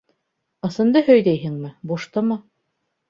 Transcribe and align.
-Ысынды 0.67 1.03
һөйҙәйһеңме, 1.09 1.73
буштымы?! 1.93 2.39